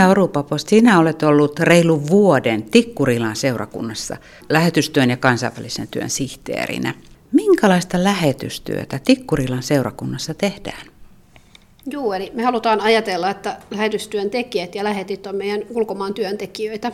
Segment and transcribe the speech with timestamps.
[0.00, 4.16] Sonja Orupapo, sinä olet ollut reilu vuoden Tikkurilan seurakunnassa
[4.48, 6.94] lähetystyön ja kansainvälisen työn sihteerinä.
[7.32, 10.86] Minkälaista lähetystyötä Tikkurilan seurakunnassa tehdään?
[11.86, 16.92] Joo, eli me halutaan ajatella, että lähetystyön tekijät ja lähetit on meidän ulkomaan työntekijöitä.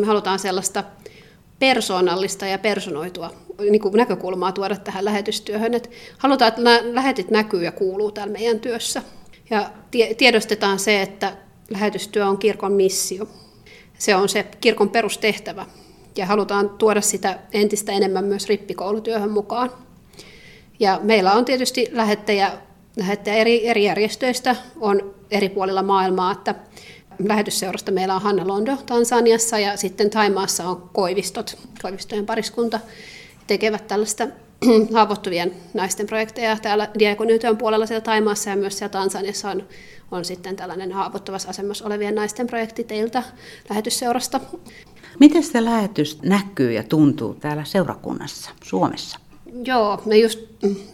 [0.00, 0.84] Me halutaan sellaista
[1.58, 5.74] persoonallista ja personoitua niin kuin näkökulmaa tuoda tähän lähetystyöhön.
[5.74, 6.62] Että halutaan, että
[6.94, 9.02] lähetit näkyy ja kuuluu täällä meidän työssä.
[9.50, 9.70] Ja
[10.18, 13.28] tiedostetaan se, että lähetystyö on kirkon missio.
[13.98, 15.66] Se on se kirkon perustehtävä.
[16.16, 19.70] Ja halutaan tuoda sitä entistä enemmän myös rippikoulutyöhön mukaan.
[20.80, 22.52] Ja meillä on tietysti lähettäjä,
[22.96, 26.54] lähettäjä eri, eri järjestöistä on eri puolilla maailmaa, että
[27.18, 32.80] lähetysseurasta meillä on Hanna Londo Tansaniassa ja sitten Taimaassa on Koivistot, Koivistojen pariskunta,
[33.46, 34.26] tekevät tällaista
[34.94, 39.68] haavoittuvien naisten projekteja täällä diakonityön puolella siellä Taimaassa ja myös siellä Tansaniassa on,
[40.10, 43.22] on sitten tällainen haavoittuvassa asemassa olevien naisten projekti teiltä
[43.70, 44.40] lähetysseurasta.
[45.20, 49.18] Miten se lähetys näkyy ja tuntuu täällä seurakunnassa Suomessa?
[49.64, 50.40] Joo, me just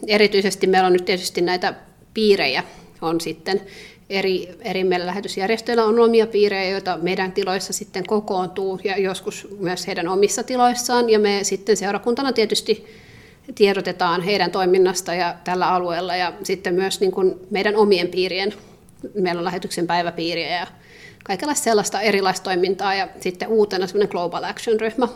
[0.07, 1.73] erityisesti meillä on nyt tietysti näitä
[2.13, 2.63] piirejä
[3.01, 3.61] on sitten
[4.09, 9.87] eri, eri meillä lähetysjärjestöillä on omia piirejä, joita meidän tiloissa sitten kokoontuu ja joskus myös
[9.87, 11.09] heidän omissa tiloissaan.
[11.09, 12.85] Ja me sitten seurakuntana tietysti
[13.55, 18.53] tiedotetaan heidän toiminnasta ja tällä alueella ja sitten myös niin kuin meidän omien piirien,
[19.13, 20.67] meillä on lähetyksen päiväpiiriä ja
[21.23, 25.07] kaikenlaista sellaista erilaista toimintaa ja sitten uutena semmoinen Global Action-ryhmä,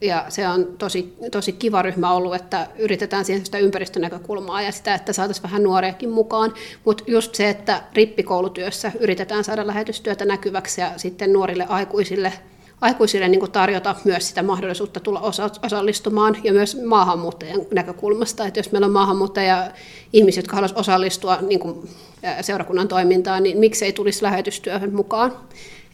[0.00, 4.94] ja se on tosi, tosi kiva ryhmä ollut, että yritetään siihen sitä ympäristönäkökulmaa ja sitä,
[4.94, 6.54] että saataisiin vähän nuoriakin mukaan.
[6.84, 12.32] Mutta just se, että rippikoulutyössä yritetään saada lähetystyötä näkyväksi ja sitten nuorille aikuisille,
[12.80, 18.46] aikuisille niin tarjota myös sitä mahdollisuutta tulla osa, osallistumaan ja myös maahanmuuttajien näkökulmasta.
[18.46, 19.70] Että jos meillä on maahanmuuttaja
[20.12, 21.88] ihmisiä, jotka haluaisivat osallistua niin kuin
[22.40, 25.32] seurakunnan toimintaan, niin miksei tulisi lähetystyöhön mukaan.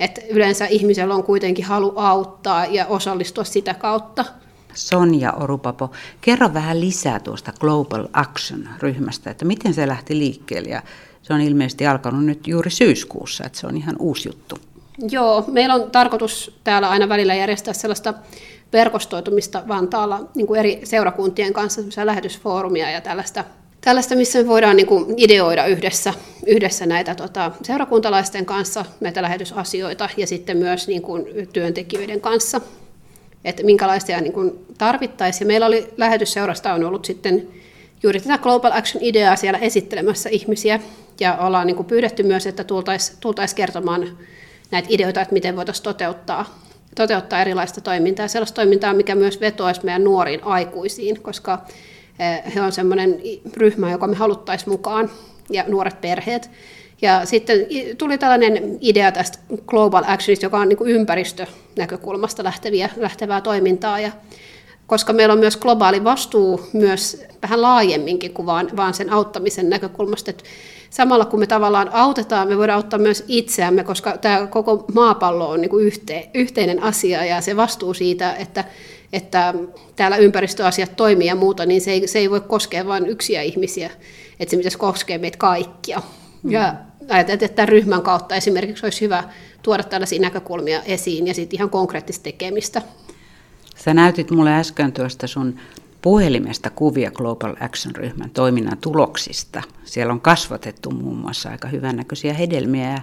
[0.01, 4.25] Et yleensä ihmisellä on kuitenkin halu auttaa ja osallistua sitä kautta.
[4.75, 5.91] Sonja Orupapo,
[6.21, 10.83] kerro vähän lisää tuosta Global Action-ryhmästä, että miten se lähti liikkeelle ja
[11.23, 14.59] se on ilmeisesti alkanut nyt juuri syyskuussa, että se on ihan uusi juttu.
[15.11, 18.15] Joo, meillä on tarkoitus täällä aina välillä järjestää sellaista
[18.73, 23.45] verkostoitumista Vantaalla niin kuin eri seurakuntien kanssa, lähetysfoorumia ja tällaista
[23.81, 26.15] tällaista, missä me voidaan niin kuin ideoida yhdessä,
[26.47, 32.61] yhdessä näitä tota, seurakuntalaisten kanssa näitä lähetysasioita ja sitten myös niin kuin työntekijöiden kanssa,
[33.45, 35.49] että minkälaisia niin kuin tarvittaisiin.
[35.49, 37.49] Meillä oli lähetysseurasta on ollut sitten
[38.03, 40.81] juuri tätä Global Action-ideaa siellä esittelemässä ihmisiä
[41.21, 44.19] ja ollaan niin kuin pyydetty myös, että tultaisiin tultais kertomaan
[44.71, 46.59] näitä ideoita, että miten voitaisiin toteuttaa,
[46.97, 51.67] toteuttaa erilaista toimintaa, sellaista toimintaa, mikä myös vetoaisi meidän nuoriin aikuisiin, koska
[52.21, 53.21] Eh, he on semmoinen
[53.57, 55.11] ryhmä, joka me haluttaisiin mukaan,
[55.51, 56.51] ja nuoret perheet.
[57.03, 57.67] Ja sitten
[57.99, 64.01] tuli tällainen idea tästä Global Actionista, joka on niin ympäristönäkökulmasta lähteviä, lähtevää toimintaa.
[64.01, 64.11] Ja
[64.87, 70.31] koska meillä on myös globaali vastuu myös vähän laajemminkin kuin vaan, vaan sen auttamisen näkökulmasta.
[70.31, 70.45] Että
[70.91, 75.61] samalla kun me tavallaan autetaan, me voidaan auttaa myös itseämme, koska tämä koko maapallo on
[75.61, 78.65] niin kuin yhte, yhteinen asia ja se vastuu siitä, että
[79.13, 79.55] että
[79.97, 83.91] täällä ympäristöasiat toimii ja muuta, niin se ei, se ei voi koskea vain yksiä ihmisiä,
[84.41, 86.03] että se pitäisi koskea meitä kaikkia.
[86.43, 86.51] Mm.
[86.51, 86.75] Ja
[87.09, 89.25] ajateltiin, että tämän ryhmän kautta esimerkiksi olisi hyvä
[89.63, 92.83] tuoda tällaisia näkökulmia esiin ja sitten ihan konkreettista tekemistä.
[93.77, 95.61] Sä näytit mulle äsken tuosta sun
[96.03, 99.63] puhelimesta kuvia Global Action-ryhmän toiminnan tuloksista.
[99.85, 102.99] Siellä on kasvatettu muun muassa aika hyvännäköisiä hedelmiä ja,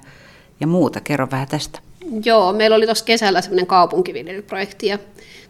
[0.59, 1.01] ja muuta.
[1.01, 1.79] Kerro vähän tästä.
[2.25, 4.99] Joo, meillä oli tuossa kesällä semmoinen kaupunkiviljelyprojekti ja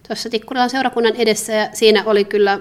[0.08, 2.60] tuossa Tikkurilan seurakunnan edessä ja siinä oli kyllä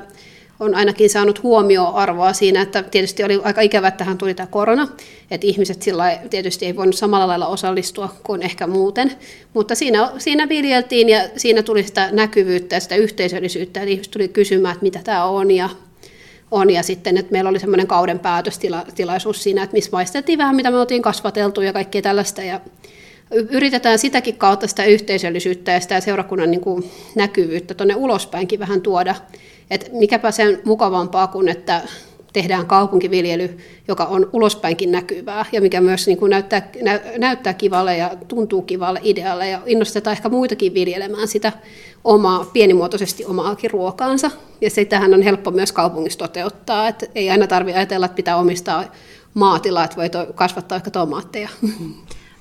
[0.60, 4.88] on ainakin saanut huomioarvoa siinä, että tietysti oli aika ikävä, että tähän tuli tämä korona,
[5.30, 9.12] että ihmiset sillä tietysti ei voinut samalla lailla osallistua kuin ehkä muuten,
[9.54, 14.28] mutta siinä, siinä viljeltiin ja siinä tuli sitä näkyvyyttä ja sitä yhteisöllisyyttä, että ihmiset tuli
[14.28, 15.68] kysymään, että mitä tämä on ja
[16.50, 16.70] on.
[16.70, 20.78] Ja sitten, että meillä oli semmoinen kauden päätöstilaisuus siinä, että missä maisteltiin vähän, mitä me
[20.78, 22.42] oltiin kasvateltu ja kaikkea tällaista.
[22.42, 22.60] Ja
[23.30, 29.14] yritetään sitäkin kautta sitä yhteisöllisyyttä ja sitä seurakunnan niin kuin näkyvyyttä tuonne ulospäinkin vähän tuoda.
[29.70, 31.82] Et mikäpä sen mukavampaa kuin, että
[32.32, 33.58] tehdään kaupunkiviljely,
[33.88, 38.62] joka on ulospäinkin näkyvää ja mikä myös niin kuin näyttää, nä, näyttää kivalle ja tuntuu
[38.62, 41.52] kivalle idealle ja innostetaan ehkä muitakin viljelemään sitä
[42.04, 44.30] omaa, pienimuotoisesti omaakin ruokaansa.
[44.60, 48.84] Ja sitähän on helppo myös kaupungissa toteuttaa, että ei aina tarvitse ajatella, että pitää omistaa
[49.34, 51.48] maatilaa, että voi kasvattaa ehkä tomaatteja.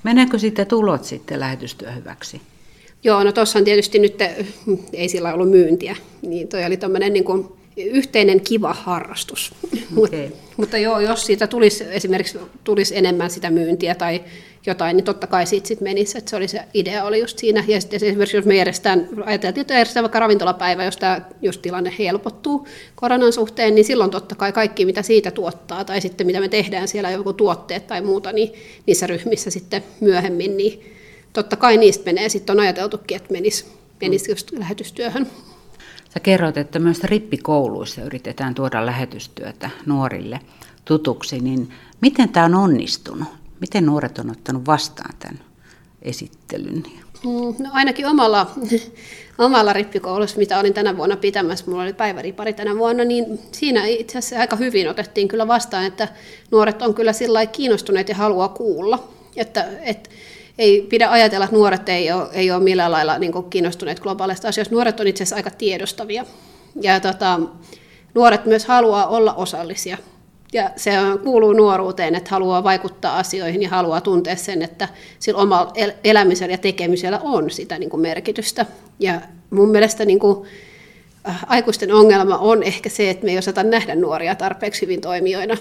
[0.02, 2.40] Meneekö sitten tulot sitten lähetystyö hyväksi?
[3.04, 4.14] Joo, no tuossa on tietysti nyt,
[4.92, 9.54] ei sillä ollut myyntiä, niin toi oli tämmöinen niin kuin yhteinen kiva harrastus.
[9.96, 10.28] Okay.
[10.56, 14.20] Mutta joo, jos siitä tulisi esimerkiksi tulisi enemmän sitä myyntiä tai
[14.66, 16.18] jotain, niin totta kai siitä sitten menisi.
[16.18, 17.64] Että se oli se idea oli just siinä.
[17.68, 21.94] Ja sitten esimerkiksi jos me järjestetään, ajateltiin, että järjestetään vaikka ravintolapäivä, jos tämä just tilanne
[21.98, 26.48] helpottuu koronan suhteen, niin silloin totta kai kaikki, mitä siitä tuottaa, tai sitten mitä me
[26.48, 28.52] tehdään siellä, joku tuotteet tai muuta, niin
[28.86, 30.94] niissä ryhmissä sitten myöhemmin, niin
[31.32, 32.28] totta kai niistä menee.
[32.28, 33.66] Sitten on ajateltukin, että menisi,
[34.00, 35.26] menisi just lähetystyöhön.
[36.14, 40.40] Sä kerroit, että myös rippikouluissa yritetään tuoda lähetystyötä nuorille
[40.84, 41.68] tutuksi, niin
[42.00, 43.28] miten tämä on onnistunut?
[43.60, 45.40] Miten nuoret on ottanut vastaan tämän
[46.02, 46.82] esittelyn?
[47.24, 48.50] Mm, no ainakin omalla,
[49.38, 54.18] omalla rippikoulussa, mitä olin tänä vuonna pitämässä, mulla oli päiväripari tänä vuonna, niin siinä itse
[54.18, 56.08] asiassa aika hyvin otettiin kyllä vastaan, että
[56.50, 59.08] nuoret on kyllä sillä kiinnostuneet ja haluaa kuulla.
[59.36, 60.10] Että, että
[60.58, 64.74] ei pidä ajatella, että nuoret ei ole, ei ole millään lailla niin kiinnostuneet globaaleista asioista.
[64.74, 66.24] Nuoret on itse asiassa aika tiedostavia.
[66.82, 67.40] Ja tota,
[68.14, 69.98] nuoret myös haluaa olla osallisia.
[70.52, 70.90] Ja se
[71.24, 74.88] kuuluu nuoruuteen, että haluaa vaikuttaa asioihin ja haluaa tuntea sen, että
[75.18, 75.72] sillä omalla
[76.04, 78.66] elämisellä ja tekemisellä on sitä niin kuin merkitystä.
[79.00, 79.20] Ja
[79.50, 80.46] mun mielestä niin kuin,
[81.28, 85.56] äh, aikuisten ongelma on ehkä se, että me ei osata nähdä nuoria tarpeeksi hyvin toimijoina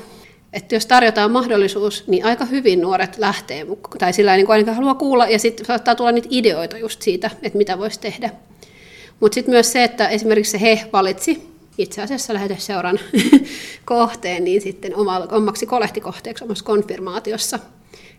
[0.55, 3.67] että jos tarjotaan mahdollisuus, niin aika hyvin nuoret lähtee
[3.97, 7.57] tai sillä niin ainakaan haluaa kuulla, ja sitten saattaa tulla niitä ideoita just siitä, että
[7.57, 8.29] mitä voisi tehdä.
[9.19, 12.99] Mutta sitten myös se, että esimerkiksi se he valitsi itse asiassa lähetysseuran
[13.85, 14.93] kohteen, niin sitten
[15.31, 17.59] omaksi kolehtikohteeksi omassa konfirmaatiossa.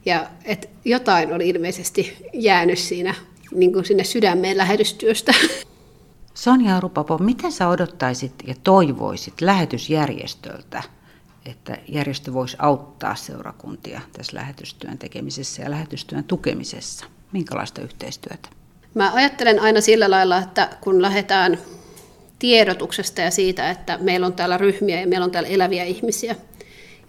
[0.07, 3.15] Ja että jotain oli ilmeisesti jäänyt siinä
[3.55, 5.35] niin kuin sinne sydämeen lähetystyöstä.
[6.35, 10.83] Sonja Rupapo, mitä sä odottaisit ja toivoisit lähetysjärjestöltä
[11.51, 17.07] että järjestö voisi auttaa seurakuntia tässä lähetystyön tekemisessä ja lähetystyön tukemisessa?
[17.33, 18.49] Minkälaista yhteistyötä?
[18.95, 21.59] Mä ajattelen aina sillä lailla, että kun lähdetään
[22.39, 26.37] tiedotuksesta ja siitä, että meillä on täällä ryhmiä ja meillä on täällä eläviä ihmisiä,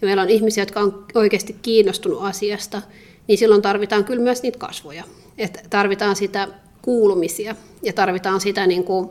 [0.01, 2.81] ja meillä on ihmisiä, jotka on oikeasti kiinnostunut asiasta,
[3.27, 5.03] niin silloin tarvitaan kyllä myös niitä kasvoja.
[5.37, 6.47] Et tarvitaan sitä
[6.81, 9.09] kuulumisia ja tarvitaan sitä niin kuin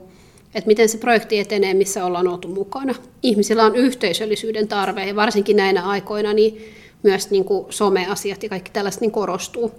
[0.57, 2.95] että miten se projekti etenee, missä ollaan oltu mukana.
[3.23, 6.65] Ihmisillä on yhteisöllisyyden tarve ja varsinkin näinä aikoina niin
[7.03, 9.73] myös niin kuin someasiat ja kaikki tällaiset niin korostuu.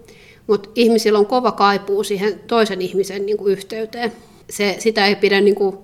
[0.47, 4.11] Mutta ihmisillä on kova kaipuu siihen toisen ihmisen niin kuin yhteyteen.
[4.49, 5.77] Se, sitä ei pidä niin kuin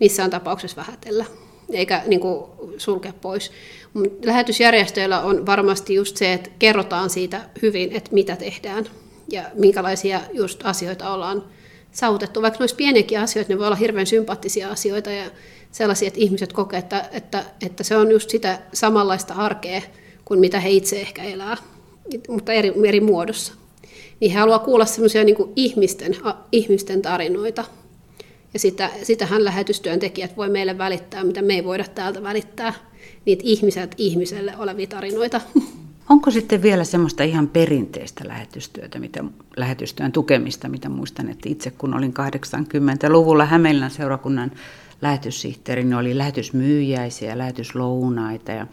[0.00, 1.24] missään tapauksessa vähätellä
[1.72, 2.44] eikä niin kuin
[2.78, 3.50] sulkea pois.
[4.24, 8.86] Lähetysjärjestöillä on varmasti just se, että kerrotaan siitä hyvin, että mitä tehdään
[9.28, 11.44] ja minkälaisia just asioita ollaan
[11.92, 12.42] saavutettu.
[12.42, 15.24] Vaikka olisi pieniäkin asioita, ne voi olla hirveän sympaattisia asioita ja
[15.72, 19.82] sellaisia, että ihmiset kokee, että, että, että se on just sitä samanlaista arkea
[20.24, 21.56] kuin mitä he itse ehkä elää,
[22.28, 23.52] mutta eri, eri muodossa.
[24.20, 26.16] Niin he haluaa kuulla semmoisia niin ihmisten,
[26.52, 27.64] ihmisten tarinoita.
[28.54, 32.74] Ja sitä, sitähän lähetystyöntekijät voi meille välittää, mitä me ei voida täältä välittää,
[33.24, 35.40] niitä ihmiset ihmiselle olevia tarinoita.
[36.08, 39.24] Onko sitten vielä semmoista ihan perinteistä lähetystyötä, mitä,
[39.56, 44.52] lähetystyön tukemista, mitä muistan, että itse kun olin 80-luvulla Hämeenlinnan seurakunnan
[45.02, 48.66] lähetyssihteeri, niin oli lähetysmyyjäisiä, lähetyslounaita ja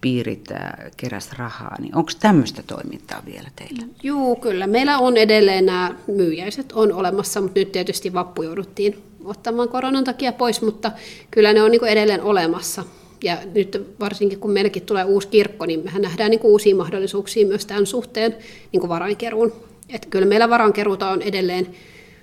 [0.00, 0.48] piirit
[0.96, 3.86] keräs rahaa, niin onko tämmöistä toimintaa vielä teillä?
[4.02, 4.66] Joo, kyllä.
[4.66, 10.32] Meillä on edelleen nämä myyjäiset on olemassa, mutta nyt tietysti vappu jouduttiin ottamaan koronan takia
[10.32, 10.92] pois, mutta
[11.30, 12.84] kyllä ne on niin edelleen olemassa.
[13.24, 17.66] Ja nyt varsinkin kun meilläkin tulee uusi kirkko, niin mehän nähdään niin uusia mahdollisuuksia myös
[17.66, 18.36] tämän suhteen
[18.72, 19.52] niin kuin varainkeruun.
[19.88, 21.66] Että kyllä meillä varankeruuta on edelleen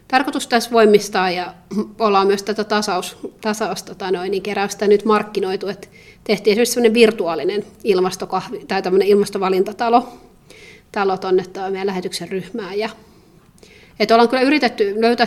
[0.08, 1.54] tarkoitus tässä voimistaa ja
[2.00, 5.88] ollaan myös tätä tasaus, tasaus tota noin, niin keräystä nyt markkinoitu, että
[6.24, 10.08] tehtiin esimerkiksi sellainen virtuaalinen ilmastokahvi, tai tämmöinen ilmastovalintatalo
[10.92, 12.90] talo tuonne meidän lähetyksen ryhmään ja
[14.00, 15.26] että ollaan kyllä yritetty löytää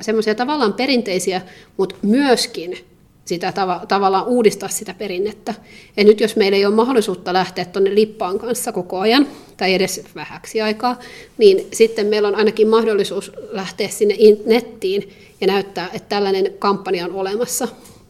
[0.00, 1.40] semmoisia tavallaan perinteisiä,
[1.76, 2.78] mutta myöskin
[3.28, 5.54] sitä tav- tavallaan uudistaa sitä perinnettä.
[5.96, 10.04] Ja nyt jos meillä ei ole mahdollisuutta lähteä tuonne lippaan kanssa koko ajan, tai edes
[10.14, 10.98] vähäksi aikaa,
[11.38, 14.14] niin sitten meillä on ainakin mahdollisuus lähteä sinne
[14.46, 15.10] nettiin
[15.40, 17.68] ja näyttää, että tällainen kampanja on olemassa.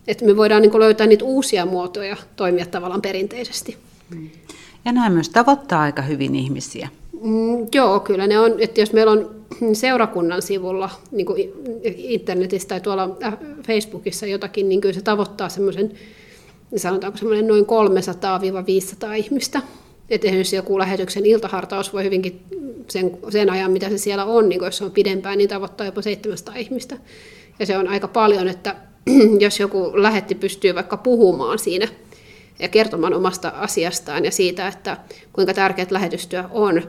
[0.08, 3.76] Että me voidaan niin löytää niitä uusia muotoja toimia tavallaan perinteisesti.
[4.84, 6.88] Ja nämä myös tavoittaa aika hyvin ihmisiä.
[7.22, 9.37] Mm, joo, kyllä ne on, että jos meillä on
[9.72, 11.52] seurakunnan sivulla niin kuin
[11.96, 13.36] internetissä tai tuolla äh,
[13.66, 15.92] Facebookissa jotakin, niin kyllä se tavoittaa semmoisen,
[16.76, 19.62] sanotaanko semmoinen noin 300-500 ihmistä.
[20.10, 22.40] Että esimerkiksi joku lähetyksen iltahartaus voi hyvinkin
[22.88, 26.02] sen, sen ajan, mitä se siellä on, niin jos se on pidempään, niin tavoittaa jopa
[26.02, 26.96] 700 ihmistä.
[27.58, 28.76] Ja se on aika paljon, että
[29.40, 31.88] jos joku lähetti pystyy vaikka puhumaan siinä
[32.58, 34.96] ja kertomaan omasta asiastaan ja siitä, että
[35.32, 36.82] kuinka tärkeät lähetystyö on,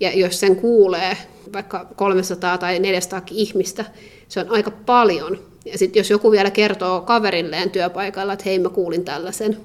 [0.00, 1.16] ja jos sen kuulee
[1.52, 3.84] vaikka 300 tai 400 ihmistä,
[4.28, 5.38] se on aika paljon.
[5.64, 9.56] Ja sitten jos joku vielä kertoo kaverilleen työpaikalla, että hei mä kuulin tällaisen,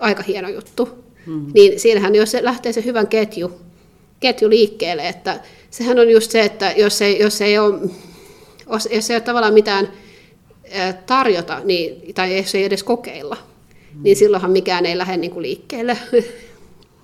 [0.00, 0.88] aika hieno juttu.
[1.26, 1.46] Mm.
[1.54, 3.52] Niin siinähän, jos se lähtee se hyvän ketju,
[4.20, 5.40] ketju liikkeelle, että
[5.70, 7.80] sehän on just se, että jos ei, jos ei ole,
[8.90, 9.88] jos ei ole tavallaan mitään
[11.06, 13.36] tarjota, niin, tai jos ei edes kokeilla,
[13.94, 14.02] mm.
[14.02, 15.98] niin silloinhan mikään ei lähde niin kuin liikkeelle.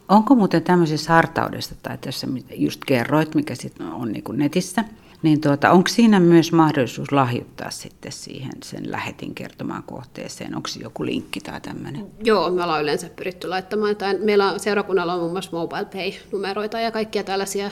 [0.09, 4.85] Onko muuten tämmöisessä hartaudesta, tai tässä just kerroit, mikä sitten on niin netissä,
[5.23, 10.57] niin tuota, onko siinä myös mahdollisuus lahjoittaa sitten siihen sen lähetin kertomaan kohteeseen?
[10.57, 12.07] Onko joku linkki tai tämmöinen?
[12.25, 13.97] Joo, me ollaan yleensä pyritty laittamaan.
[13.97, 17.71] Tämän, meillä on, seurakunnalla on muun muassa mobile pay-numeroita ja kaikkia tällaisia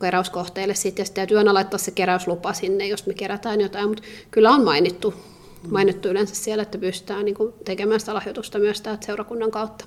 [0.00, 4.02] keräyskohteille sitten, ja sitten täytyy aina laittaa se keräyslupa sinne, jos me kerätään jotain, mutta
[4.30, 5.14] kyllä on mainittu,
[5.70, 9.84] mainittu yleensä siellä, että pystytään niin tekemään sitä lahjoitusta myös täältä seurakunnan kautta.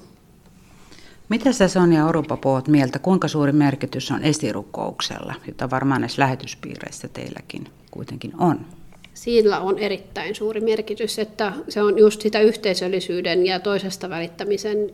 [1.29, 7.07] Mitä sä Sonja Orupa puhut mieltä, kuinka suuri merkitys on esirukouksella, jota varmaan näissä lähetyspiireissä
[7.07, 8.65] teilläkin kuitenkin on?
[9.13, 14.89] Sillä on erittäin suuri merkitys, että se on just sitä yhteisöllisyyden ja toisesta välittämisen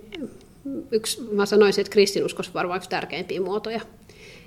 [0.91, 3.81] yksi, mä sanoisin, että kristinuskossa varmaan yksi tärkeimpiä muotoja.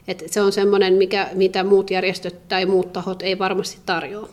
[0.08, 4.28] Et se on semmoinen, mikä, mitä muut järjestöt tai muut tahot ei varmasti tarjoa.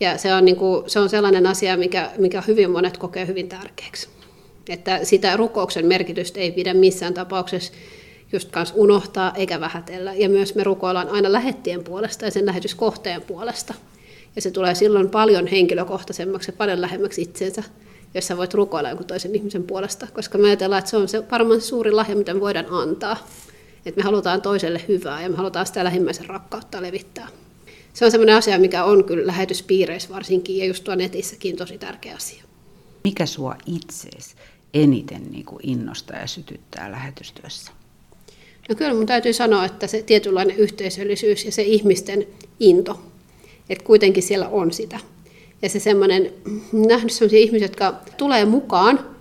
[0.00, 3.48] Ja se on, niin kuin, se on sellainen asia, mikä, mikä hyvin monet kokee hyvin
[3.48, 4.15] tärkeäksi.
[4.68, 7.72] Että sitä rukouksen merkitystä ei pidä missään tapauksessa
[8.32, 10.14] just kanssa unohtaa eikä vähätellä.
[10.14, 13.74] Ja myös me rukoillaan aina lähettien puolesta ja sen lähetyskohteen puolesta.
[14.36, 17.62] Ja se tulee silloin paljon henkilökohtaisemmaksi ja paljon lähemmäksi itsensä,
[18.14, 20.06] jos sä voit rukoilla jonkun toisen ihmisen puolesta.
[20.14, 23.26] Koska me ajatellaan, että se on se varmaan suuri lahja, mitä me voidaan antaa.
[23.86, 27.28] Että me halutaan toiselle hyvää ja me halutaan sitä lähimmäisen rakkautta levittää.
[27.92, 32.14] Se on sellainen asia, mikä on kyllä lähetyspiireissä varsinkin ja just tuo netissäkin tosi tärkeä
[32.14, 32.42] asia.
[33.04, 34.34] Mikä sua itseesi
[34.82, 37.72] eniten niin kuin innostaa ja sytyttää lähetystyössä?
[38.68, 42.26] No kyllä mun täytyy sanoa, että se tietynlainen yhteisöllisyys ja se ihmisten
[42.60, 43.00] into,
[43.70, 44.98] että kuitenkin siellä on sitä.
[45.62, 46.32] Ja se semmoinen,
[46.72, 49.16] nähnyt sellaisia ihmisiä, jotka tulee mukaan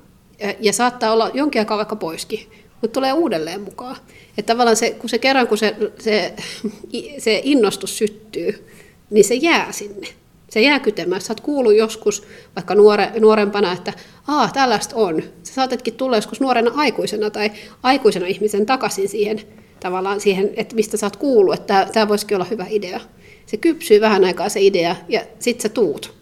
[0.60, 2.40] ja saattaa olla jonkin aikaa vaikka poiskin,
[2.82, 3.98] mutta tulee uudelleen mukaan.
[4.38, 6.34] Että tavallaan se, kun se kerran, kun se, se,
[7.18, 8.68] se innostus syttyy,
[9.10, 10.08] niin se jää sinne.
[10.50, 11.22] Se jää kytemään.
[11.22, 12.24] Sä oot kuullut joskus
[12.56, 13.94] vaikka nuore, nuorempana, että
[14.28, 15.24] Aa, tällaista on.
[15.44, 17.52] Sä saatetkin tulla joskus nuorena aikuisena tai
[17.84, 19.42] aikuisena ihmisen takaisin siihen,
[19.80, 23.00] tavallaan siihen, että mistä sä oot kuullut, että tämä voisikin olla hyvä idea.
[23.46, 26.14] Se kypsyy vähän aikaa se idea ja sitten sä tuut.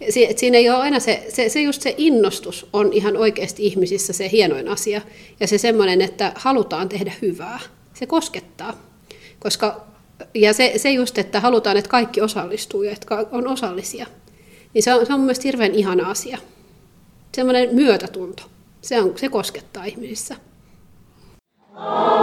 [0.00, 4.12] Et siinä ei ole aina se, se, se, just se innostus on ihan oikeasti ihmisissä
[4.12, 5.00] se hienoin asia.
[5.40, 7.58] Ja se semmoinen, että halutaan tehdä hyvää.
[7.94, 8.82] Se koskettaa.
[9.38, 9.86] Koska,
[10.34, 14.06] ja se, se just, että halutaan, että kaikki osallistuu ja että on osallisia.
[14.74, 16.38] Niin se on, se on mun mielestä hirveän ihana asia.
[17.34, 18.42] Semmoinen myötätunto.
[18.80, 20.36] Se, on, se koskettaa ihmisissä.
[21.76, 22.15] Oh.